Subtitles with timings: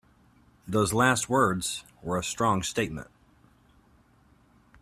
[0.67, 3.07] Those last words were a strong statement.